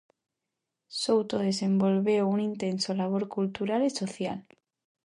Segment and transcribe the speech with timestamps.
[1.01, 4.39] Souto desenvolveu un intenso labor cultural e social.